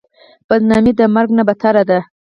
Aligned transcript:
بدنامي 0.47 0.91
د 0.99 1.01
مرګ 1.15 1.29
نه 1.37 1.43
بدتره 1.47 1.83
ده. 1.89 1.99